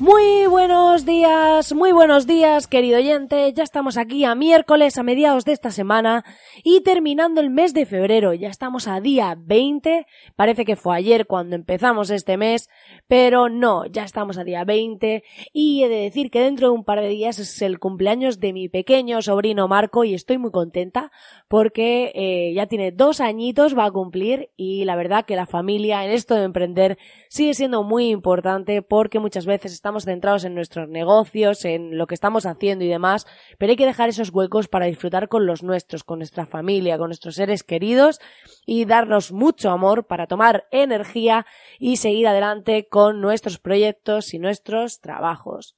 [0.00, 3.52] Muy buenos días, muy buenos días, querido oyente.
[3.52, 6.24] Ya estamos aquí a miércoles, a mediados de esta semana
[6.64, 8.32] y terminando el mes de febrero.
[8.32, 10.06] Ya estamos a día 20.
[10.36, 12.70] Parece que fue ayer cuando empezamos este mes,
[13.08, 15.22] pero no, ya estamos a día 20
[15.52, 18.54] y he de decir que dentro de un par de días es el cumpleaños de
[18.54, 21.12] mi pequeño sobrino Marco y estoy muy contenta
[21.46, 26.06] porque eh, ya tiene dos añitos, va a cumplir y la verdad que la familia
[26.06, 26.96] en esto de emprender
[27.28, 32.06] sigue siendo muy importante porque muchas veces estamos estamos centrados en nuestros negocios, en lo
[32.06, 33.26] que estamos haciendo y demás,
[33.58, 37.08] pero hay que dejar esos huecos para disfrutar con los nuestros, con nuestra familia, con
[37.08, 38.20] nuestros seres queridos
[38.64, 41.44] y darnos mucho amor para tomar energía
[41.80, 45.74] y seguir adelante con nuestros proyectos y nuestros trabajos.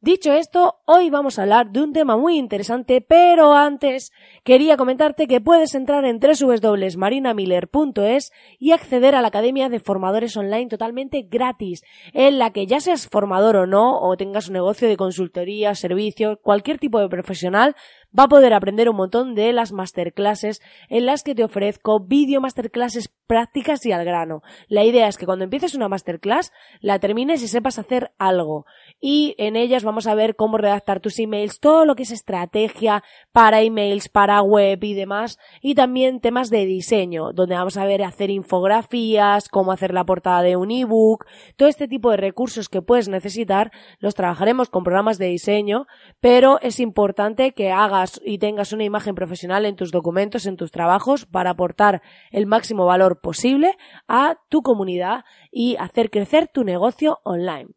[0.00, 4.12] Dicho esto, hoy vamos a hablar de un tema muy interesante, pero antes
[4.44, 10.68] quería comentarte que puedes entrar en www.marinamiller.es y acceder a la Academia de Formadores Online
[10.68, 11.82] totalmente gratis,
[12.12, 16.38] en la que ya seas formador o no, o tengas un negocio de consultoría, servicio,
[16.42, 17.74] cualquier tipo de profesional,
[18.16, 22.40] va a poder aprender un montón de las masterclasses en las que te ofrezco vídeo
[22.40, 24.42] masterclasses prácticas y al grano.
[24.68, 28.64] La idea es que cuando empieces una masterclass la termines y sepas hacer algo.
[29.00, 33.04] Y en ellas vamos a ver cómo redactar tus emails, todo lo que es estrategia
[33.32, 35.38] para emails, para web y demás.
[35.60, 40.42] Y también temas de diseño, donde vamos a ver hacer infografías, cómo hacer la portada
[40.42, 45.18] de un ebook, todo este tipo de recursos que puedes necesitar, los trabajaremos con programas
[45.18, 45.86] de diseño,
[46.20, 50.70] pero es importante que hagas y tengas una imagen profesional en tus documentos, en tus
[50.70, 57.20] trabajos, para aportar el máximo valor posible a tu comunidad y hacer crecer tu negocio
[57.24, 57.68] online.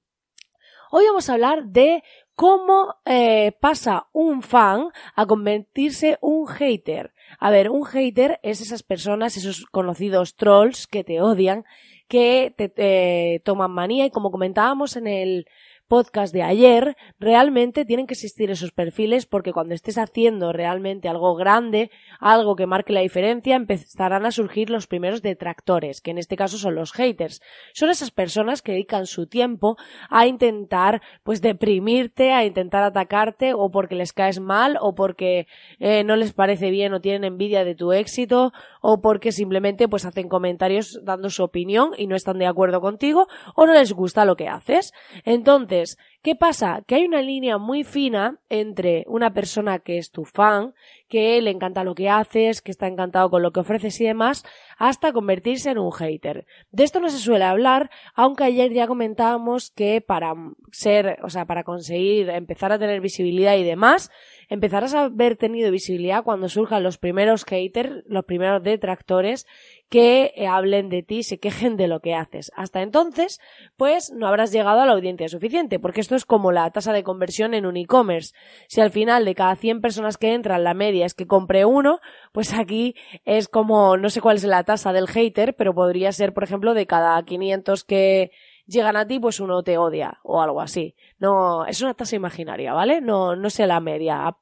[0.91, 2.03] Hoy vamos a hablar de
[2.35, 7.13] cómo eh, pasa un fan a convertirse un hater.
[7.39, 11.63] A ver, un hater es esas personas, esos conocidos trolls que te odian,
[12.07, 15.45] que te eh, toman manía y como comentábamos en el
[15.91, 21.35] podcast de ayer, realmente tienen que existir esos perfiles porque cuando estés haciendo realmente algo
[21.35, 21.91] grande,
[22.21, 26.57] algo que marque la diferencia, empezarán a surgir los primeros detractores, que en este caso
[26.57, 27.41] son los haters.
[27.73, 29.75] Son esas personas que dedican su tiempo
[30.09, 35.45] a intentar, pues, deprimirte, a intentar atacarte, o porque les caes mal, o porque
[35.79, 40.05] eh, no les parece bien o tienen envidia de tu éxito, o porque simplemente, pues,
[40.05, 44.23] hacen comentarios dando su opinión y no están de acuerdo contigo, o no les gusta
[44.23, 44.93] lo que haces.
[45.25, 45.80] Entonces,
[46.21, 46.83] ¿qué pasa?
[46.87, 50.73] Que hay una línea muy fina entre una persona que es tu fan,
[51.07, 54.43] que le encanta lo que haces, que está encantado con lo que ofreces y demás,
[54.81, 56.47] hasta convertirse en un hater.
[56.71, 60.33] De esto no se suele hablar, aunque ayer ya comentábamos que para
[60.71, 64.09] ser, o sea, para conseguir empezar a tener visibilidad y demás,
[64.49, 69.45] empezarás a haber tenido visibilidad cuando surjan los primeros haters, los primeros detractores
[69.87, 72.51] que eh, hablen de ti, se quejen de lo que haces.
[72.55, 73.39] Hasta entonces,
[73.77, 77.03] pues no habrás llegado a la audiencia suficiente, porque esto es como la tasa de
[77.03, 78.33] conversión en un e-commerce.
[78.67, 81.99] Si al final de cada 100 personas que entran, la media es que compre uno,
[82.31, 86.33] pues aquí es como, no sé cuál es la tasa del hater, pero podría ser,
[86.33, 88.31] por ejemplo, de cada 500 que
[88.65, 90.95] llegan a ti, pues uno te odia o algo así.
[91.19, 93.01] No, es una tasa imaginaria, ¿vale?
[93.01, 94.37] No, no sé la media.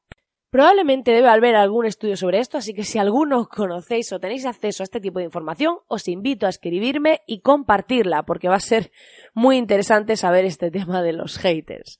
[0.50, 4.81] Probablemente debe haber algún estudio sobre esto, así que si alguno conocéis o tenéis acceso
[4.81, 8.91] a este tipo de información, os invito a escribirme y compartirla, porque va a ser
[9.34, 12.00] muy interesante saber este tema de los haters.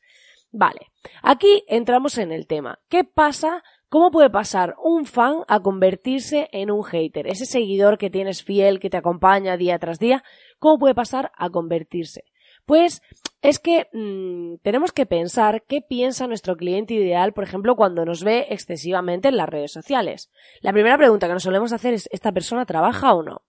[0.51, 0.88] Vale,
[1.22, 2.79] aquí entramos en el tema.
[2.89, 3.63] ¿Qué pasa?
[3.89, 7.25] ¿Cómo puede pasar un fan a convertirse en un hater?
[7.25, 10.23] Ese seguidor que tienes fiel, que te acompaña día tras día,
[10.59, 12.23] ¿cómo puede pasar a convertirse?
[12.67, 13.01] Pues
[13.41, 18.23] es que mm, tenemos que pensar qué piensa nuestro cliente ideal, por ejemplo, cuando nos
[18.23, 20.30] ve excesivamente en las redes sociales.
[20.62, 23.41] La primera pregunta que nos solemos hacer es ¿esta persona trabaja o no?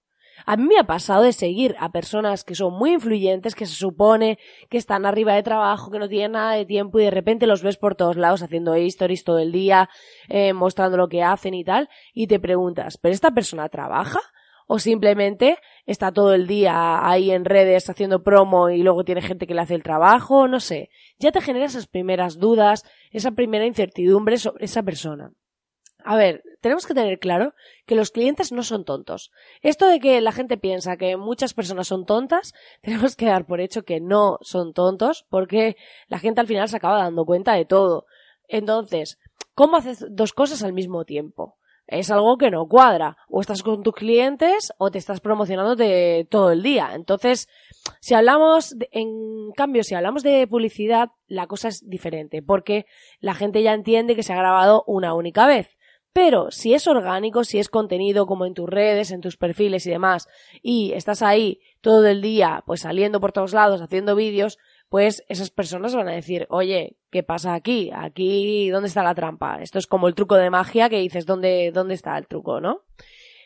[0.47, 3.75] A mí me ha pasado de seguir a personas que son muy influyentes, que se
[3.75, 4.39] supone
[4.69, 7.63] que están arriba de trabajo, que no tienen nada de tiempo y de repente los
[7.63, 9.89] ves por todos lados haciendo stories todo el día,
[10.29, 14.21] eh, mostrando lo que hacen y tal, y te preguntas, ¿pero esta persona trabaja?
[14.73, 19.49] o simplemente está todo el día ahí en redes haciendo promo y luego tiene gente
[19.49, 20.91] que le hace el trabajo, no sé.
[21.19, 25.33] Ya te genera esas primeras dudas, esa primera incertidumbre sobre esa persona.
[26.05, 27.55] A ver, tenemos que tener claro
[27.87, 29.31] que los clientes no son tontos.
[29.63, 32.53] Esto de que la gente piensa que muchas personas son tontas,
[32.83, 35.77] tenemos que dar por hecho que no son tontos porque
[36.09, 38.07] la gente al final se acaba dando cuenta de todo.
[38.49, 39.19] Entonces,
[39.55, 41.57] ¿Cómo haces dos cosas al mismo tiempo?
[41.87, 43.17] es algo que no cuadra.
[43.29, 46.93] O estás con tus clientes o te estás promocionando de todo el día.
[46.95, 47.49] Entonces,
[48.01, 52.87] si hablamos, en cambio, si hablamos de publicidad, la cosa es diferente, porque
[53.19, 55.77] la gente ya entiende que se ha grabado una única vez.
[56.13, 59.91] Pero si es orgánico, si es contenido como en tus redes, en tus perfiles y
[59.91, 60.29] demás,
[60.61, 64.59] y estás ahí todo el día, pues saliendo por todos lados, haciendo vídeos,
[64.89, 67.91] pues esas personas van a decir, oye, ¿qué pasa aquí?
[67.95, 69.63] Aquí, ¿dónde está la trampa?
[69.63, 72.83] Esto es como el truco de magia que dices, ¿dónde, dónde está el truco, no?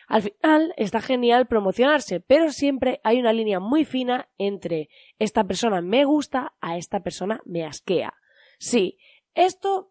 [0.08, 4.88] Al final está genial promocionarse, pero siempre hay una línea muy fina entre
[5.18, 8.14] esta persona me gusta a esta persona me asquea.
[8.58, 8.98] Sí,
[9.34, 9.90] esto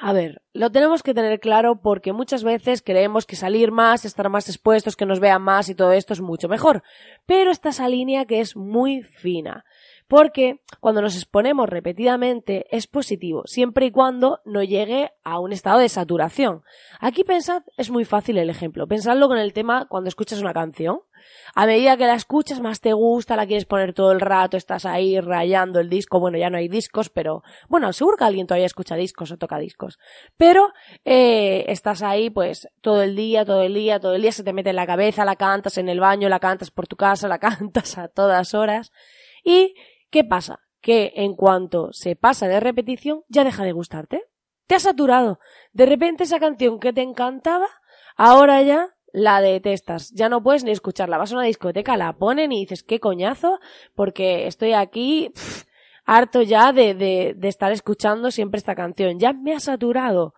[0.00, 4.28] a ver, lo tenemos que tener claro porque muchas veces creemos que salir más, estar
[4.28, 6.82] más expuestos, que nos vean más y todo esto es mucho mejor.
[7.26, 9.64] Pero está esa línea que es muy fina
[10.08, 15.78] porque cuando nos exponemos repetidamente es positivo, siempre y cuando no llegue a un estado
[15.78, 16.62] de saturación.
[16.98, 21.00] Aquí pensad, es muy fácil el ejemplo, pensadlo con el tema cuando escuchas una canción.
[21.54, 24.86] A medida que la escuchas más te gusta, la quieres poner todo el rato, estás
[24.86, 28.66] ahí rayando el disco, bueno, ya no hay discos, pero bueno, seguro que alguien todavía
[28.66, 29.98] escucha discos o toca discos,
[30.36, 30.72] pero
[31.04, 34.52] eh, estás ahí pues todo el día, todo el día, todo el día se te
[34.52, 37.38] mete en la cabeza, la cantas en el baño, la cantas por tu casa, la
[37.40, 38.92] cantas a todas horas
[39.44, 39.74] y
[40.10, 40.60] ¿Qué pasa?
[40.80, 44.24] Que en cuanto se pasa de repetición, ya deja de gustarte.
[44.66, 45.40] Te ha saturado.
[45.72, 47.68] De repente esa canción que te encantaba,
[48.16, 50.10] ahora ya la detestas.
[50.12, 51.18] Ya no puedes ni escucharla.
[51.18, 53.58] Vas a una discoteca, la ponen y dices, qué coñazo,
[53.94, 55.32] porque estoy aquí
[56.04, 59.18] harto ya de, de, de estar escuchando siempre esta canción.
[59.18, 60.34] Ya me ha saturado.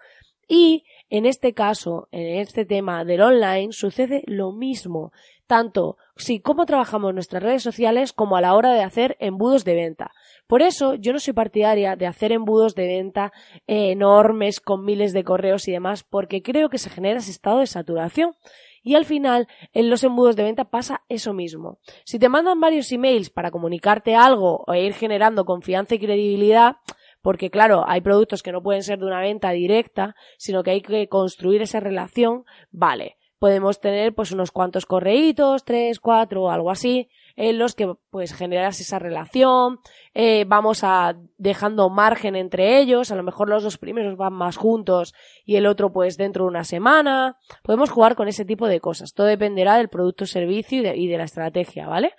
[0.49, 5.13] Y en este caso, en este tema del online, sucede lo mismo
[5.51, 9.75] tanto si cómo trabajamos nuestras redes sociales como a la hora de hacer embudos de
[9.75, 10.13] venta.
[10.47, 13.33] Por eso yo no soy partidaria de hacer embudos de venta
[13.67, 17.67] enormes con miles de correos y demás porque creo que se genera ese estado de
[17.67, 18.37] saturación.
[18.85, 21.81] Y al final, en los embudos de venta pasa eso mismo.
[22.05, 26.77] Si te mandan varios emails para comunicarte algo o ir generando confianza y credibilidad,
[27.23, 30.81] porque claro, hay productos que no pueden ser de una venta directa, sino que hay
[30.81, 37.09] que construir esa relación, vale podemos tener pues unos cuantos correitos, tres, cuatro algo así,
[37.37, 39.79] en los que pues generas esa relación,
[40.13, 44.59] eh, vamos a dejando margen entre ellos, a lo mejor los dos primeros van más
[44.59, 45.15] juntos
[45.47, 49.15] y el otro pues dentro de una semana, podemos jugar con ese tipo de cosas,
[49.15, 52.13] todo dependerá del producto servicio y de, y de la estrategia, ¿vale?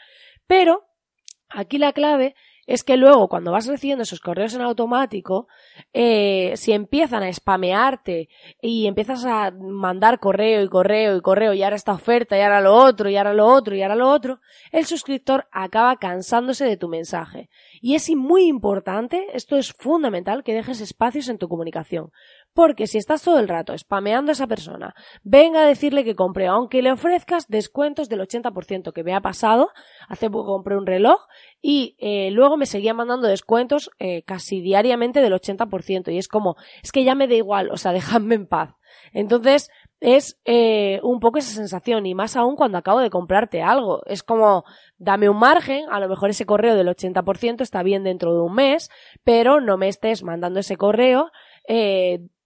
[0.47, 0.87] Pero
[1.49, 2.33] aquí la clave
[2.67, 5.47] es que luego cuando vas recibiendo esos correos en automático,
[5.93, 8.29] eh, si empiezan a spamearte
[8.61, 12.61] y empiezas a mandar correo y correo y correo y ahora esta oferta y ahora
[12.61, 14.39] lo otro y ahora lo otro y ahora lo otro,
[14.71, 17.49] el suscriptor acaba cansándose de tu mensaje.
[17.81, 22.11] Y es muy importante, esto es fundamental, que dejes espacios en tu comunicación.
[22.53, 24.93] Porque si estás todo el rato spameando a esa persona,
[25.23, 29.69] venga a decirle que compre, aunque le ofrezcas descuentos del 80%, que me ha pasado,
[30.09, 31.19] hace poco compré un reloj
[31.61, 36.55] y eh, luego me seguía mandando descuentos eh, casi diariamente del 80% y es como,
[36.83, 38.75] es que ya me da igual, o sea, déjame en paz.
[39.13, 39.69] Entonces,
[40.01, 44.01] es eh, un poco esa sensación y más aún cuando acabo de comprarte algo.
[44.05, 44.65] Es como,
[44.97, 48.53] dame un margen, a lo mejor ese correo del 80% está bien dentro de un
[48.53, 48.89] mes,
[49.23, 51.31] pero no me estés mandando ese correo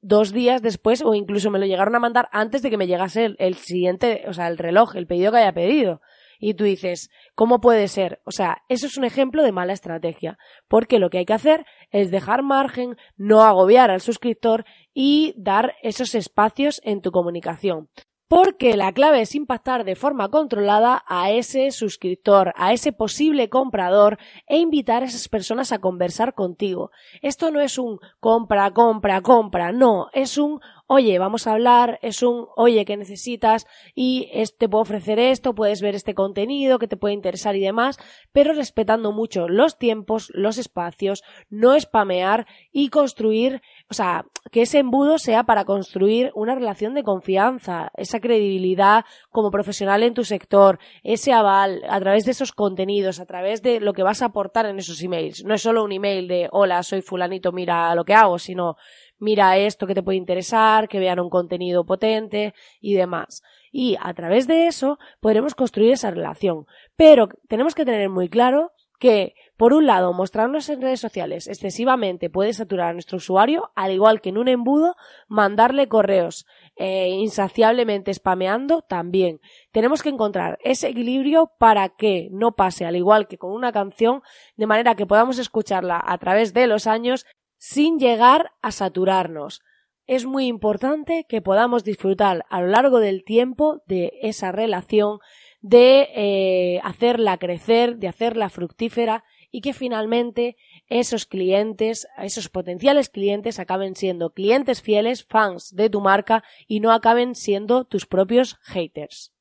[0.06, 3.36] dos días después o incluso me lo llegaron a mandar antes de que me llegase
[3.40, 6.00] el, siguiente, o sea, el reloj, el pedido que haya pedido.
[6.40, 8.22] Y tú dices, ¿cómo puede ser?
[8.24, 10.38] O sea, eso es un ejemplo de mala estrategia,
[10.68, 15.74] porque lo que hay que hacer es dejar margen, no agobiar al suscriptor y dar
[15.82, 17.90] esos espacios en tu comunicación.
[18.28, 24.18] Porque la clave es impactar de forma controlada a ese suscriptor, a ese posible comprador
[24.48, 26.90] e invitar a esas personas a conversar contigo.
[27.22, 32.22] Esto no es un compra, compra, compra, no, es un oye, vamos a hablar, es
[32.22, 33.66] un oye, ¿qué necesitas?
[33.96, 37.98] Y te puedo ofrecer esto, puedes ver este contenido que te puede interesar y demás,
[38.32, 44.80] pero respetando mucho los tiempos, los espacios, no spamear y construir, o sea, que ese
[44.80, 50.80] embudo sea para construir una relación de confianza, esa credibilidad como profesional en tu sector,
[51.04, 54.66] ese aval a través de esos contenidos, a través de lo que vas a aportar
[54.68, 55.44] en esos emails.
[55.46, 58.78] No es solo un email de hola, soy fulanito, mira lo que hago, sino
[59.20, 63.42] mira esto que te puede interesar, que vean un contenido potente y demás.
[63.72, 66.66] Y a través de eso podremos construir esa relación.
[66.96, 72.30] Pero tenemos que tener muy claro que, por un lado, mostrarnos en redes sociales excesivamente
[72.30, 74.96] puede saturar a nuestro usuario, al igual que en un embudo,
[75.28, 76.46] mandarle correos
[76.76, 79.40] eh, insaciablemente spameando también.
[79.72, 84.22] Tenemos que encontrar ese equilibrio para que no pase, al igual que con una canción,
[84.56, 87.26] de manera que podamos escucharla a través de los años
[87.58, 89.62] sin llegar a saturarnos.
[90.08, 95.18] es muy importante que podamos disfrutar a lo largo del tiempo de esa relación,
[95.62, 100.58] de eh, hacerla crecer, de hacerla fructífera y que finalmente
[100.88, 106.92] esos clientes, esos potenciales clientes acaben siendo clientes fieles, fans de tu marca y no
[106.92, 109.35] acaben siendo tus propios haters.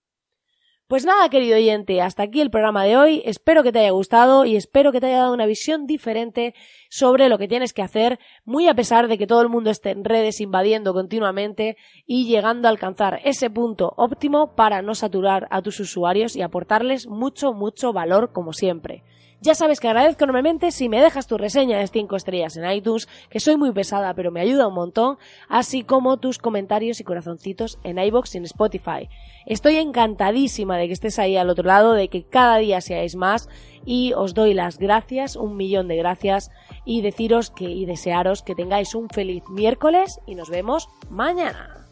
[0.86, 3.22] Pues nada, querido oyente, hasta aquí el programa de hoy.
[3.24, 6.54] Espero que te haya gustado y espero que te haya dado una visión diferente
[6.90, 9.92] sobre lo que tienes que hacer, muy a pesar de que todo el mundo esté
[9.92, 15.62] en redes invadiendo continuamente y llegando a alcanzar ese punto óptimo para no saturar a
[15.62, 19.04] tus usuarios y aportarles mucho, mucho valor como siempre.
[19.44, 23.10] Ya sabes que agradezco enormemente si me dejas tu reseña de 5 estrellas en iTunes,
[23.28, 25.18] que soy muy pesada pero me ayuda un montón,
[25.50, 29.10] así como tus comentarios y corazoncitos en iBox y en Spotify.
[29.44, 33.50] Estoy encantadísima de que estés ahí al otro lado, de que cada día seáis más
[33.84, 36.50] y os doy las gracias, un millón de gracias
[36.86, 41.83] y deciros que y desearos que tengáis un feliz miércoles y nos vemos mañana.